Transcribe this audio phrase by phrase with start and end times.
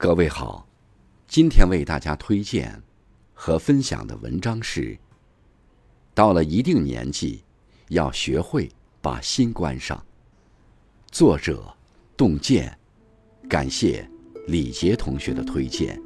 [0.00, 0.64] 各位好，
[1.26, 2.80] 今天为大家推荐
[3.34, 4.96] 和分享的文章是：
[6.14, 7.42] 到了一定年纪，
[7.88, 8.70] 要学会
[9.02, 10.00] 把心关上。
[11.10, 11.74] 作者：
[12.16, 12.78] 洞见，
[13.48, 14.08] 感谢
[14.46, 16.00] 李杰同学的推荐。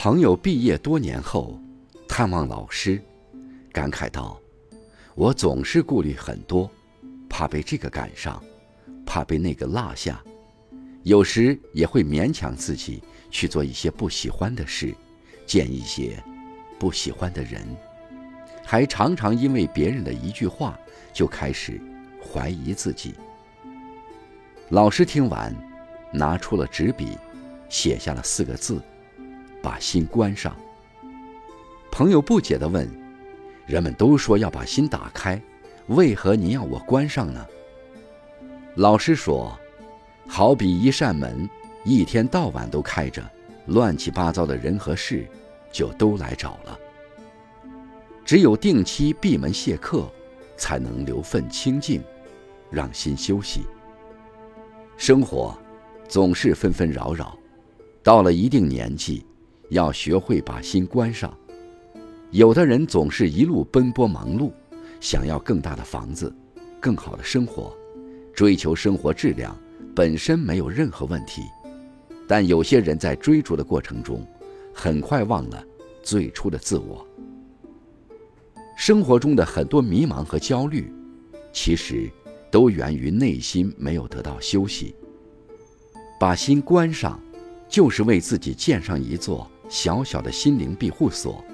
[0.00, 1.60] 朋友毕业多年后，
[2.06, 3.02] 探望老师，
[3.72, 4.40] 感慨道
[5.16, 6.70] ：“我总是顾虑很多，
[7.28, 8.40] 怕被这个赶上，
[9.04, 10.22] 怕被那个落下，
[11.02, 14.94] 有时也会勉强自己去做一些不喜欢的事，
[15.44, 16.22] 见一些
[16.78, 17.66] 不喜欢的人，
[18.64, 20.78] 还常常因为别人的一句话
[21.12, 21.80] 就开始
[22.22, 23.16] 怀疑自己。”
[24.70, 25.52] 老师听完，
[26.12, 27.18] 拿出了纸笔，
[27.68, 28.80] 写下了四个字。
[29.68, 30.56] 把心关上。
[31.90, 32.88] 朋友不解地问
[33.68, 35.38] ：“人们都说要把心打开，
[35.88, 37.46] 为何你要我关上呢？”
[38.76, 39.54] 老师说
[40.26, 41.46] ：“好比一扇门，
[41.84, 43.22] 一天到晚都开着，
[43.66, 45.28] 乱七八糟的人和事
[45.70, 46.78] 就都来找了。
[48.24, 50.10] 只有定期闭门谢客，
[50.56, 52.02] 才能留份清静，
[52.70, 53.66] 让心休息。
[54.96, 55.54] 生活
[56.08, 57.38] 总是纷纷扰扰，
[58.02, 59.22] 到了一定年纪。”
[59.70, 61.36] 要学会把心关上。
[62.30, 64.52] 有的人总是一路奔波忙碌，
[65.00, 66.34] 想要更大的房子，
[66.78, 67.74] 更好的生活，
[68.34, 69.58] 追求生活质量
[69.94, 71.42] 本身没有任何问题。
[72.26, 74.26] 但有些人在追逐的过程中，
[74.74, 75.64] 很快忘了
[76.02, 77.06] 最初的自我。
[78.76, 80.92] 生活中的很多迷茫和焦虑，
[81.52, 82.10] 其实
[82.50, 84.94] 都源于内心没有得到休息。
[86.20, 87.18] 把心关上，
[87.68, 89.50] 就是为自己建上一座。
[89.68, 91.44] 小小的心灵庇护所，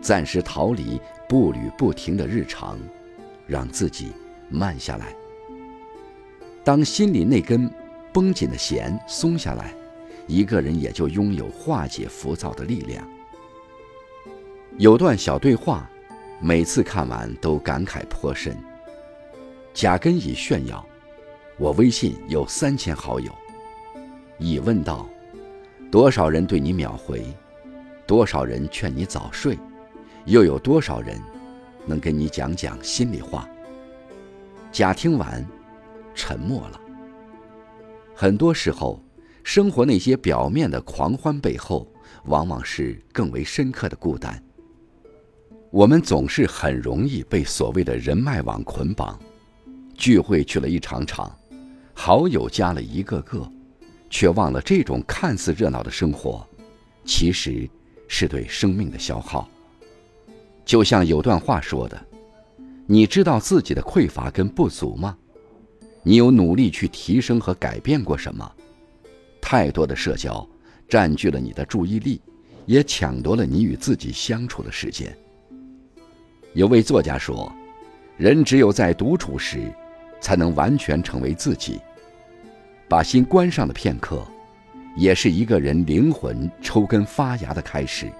[0.00, 2.78] 暂时逃离步履不停的日常，
[3.46, 4.12] 让自己
[4.48, 5.14] 慢下来。
[6.64, 7.70] 当心里那根
[8.12, 9.74] 绷紧的弦松下来，
[10.26, 13.06] 一个人也就拥有化解浮躁的力量。
[14.76, 15.90] 有段小对话，
[16.40, 18.56] 每次看完都感慨颇深。
[19.74, 20.84] 甲根乙炫耀
[21.58, 23.30] ：“我微信有三千好友。”
[24.38, 25.08] 乙问道
[25.90, 27.24] ：“多少人对你秒回？”
[28.08, 29.58] 多少人劝你早睡，
[30.24, 31.20] 又有多少人
[31.84, 33.46] 能跟你讲讲心里话？
[34.72, 35.46] 甲听完，
[36.14, 36.80] 沉默了。
[38.14, 39.04] 很多时候，
[39.44, 41.86] 生活那些表面的狂欢背后，
[42.24, 44.42] 往往是更为深刻的孤单。
[45.70, 49.20] 我们总是很容易被所谓的人脉网捆绑，
[49.94, 51.30] 聚会去了一场场，
[51.92, 53.46] 好友加了一个个，
[54.08, 56.48] 却忘了这种看似热闹的生活，
[57.04, 57.68] 其实。
[58.08, 59.48] 是对生命的消耗。
[60.64, 62.06] 就像有段话说的
[62.84, 65.16] ：“你知道自己的匮乏跟不足吗？
[66.02, 68.50] 你有努力去提升和改变过什么？
[69.40, 70.46] 太多的社交
[70.88, 72.20] 占据了你的注意力，
[72.66, 75.16] 也抢夺了你与自己相处的时间。”
[76.54, 77.52] 有位作家说
[78.16, 79.72] ：“人只有在独处时，
[80.20, 81.78] 才能完全成为自己。
[82.88, 84.26] 把心关上的片刻。”
[84.98, 88.10] 也是一个人灵魂抽根发芽的开始。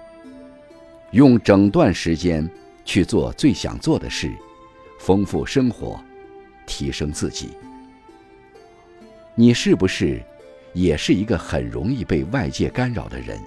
[1.11, 2.49] 用整段时间
[2.85, 4.31] 去做最想做的事，
[4.97, 6.01] 丰富生活，
[6.65, 7.49] 提升自己。
[9.35, 10.23] 你是不是
[10.73, 13.37] 也是一个很容易被外界干扰的人？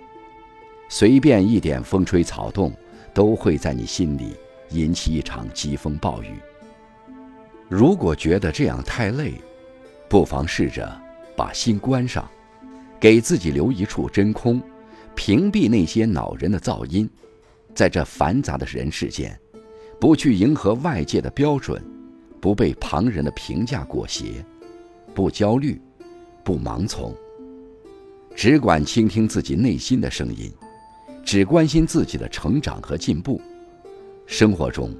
[0.90, 2.70] 随便一点风吹草动，
[3.14, 4.36] 都会在你心里
[4.72, 6.34] 引起一场疾风暴雨。
[7.66, 9.32] 如果觉得这样太累，
[10.06, 11.00] 不妨试着
[11.34, 12.28] 把心关上。
[13.02, 14.62] 给自己留一处真空，
[15.16, 17.10] 屏蔽那些恼人的噪音，
[17.74, 19.36] 在这繁杂的人世间，
[19.98, 21.84] 不去迎合外界的标准，
[22.40, 24.44] 不被旁人的评价裹挟，
[25.12, 25.82] 不焦虑，
[26.44, 27.12] 不盲从，
[28.36, 30.52] 只管倾听自己内心的声音，
[31.24, 33.42] 只关心自己的成长和进步。
[34.26, 34.94] 生活中，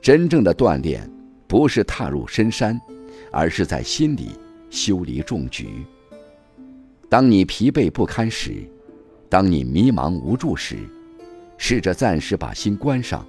[0.00, 1.06] 真正的锻炼，
[1.46, 2.80] 不是踏入深山，
[3.30, 4.30] 而是在心里
[4.70, 5.84] 修篱种菊。
[7.08, 8.68] 当你疲惫不堪时，
[9.28, 10.78] 当你迷茫无助时，
[11.56, 13.24] 试着暂时把心关上。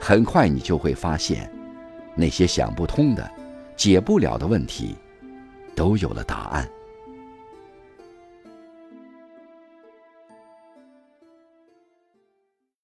[0.00, 1.50] 很快你就会发现，
[2.14, 3.28] 那些想不通的、
[3.76, 4.94] 解不了的问题，
[5.74, 6.68] 都有了答案。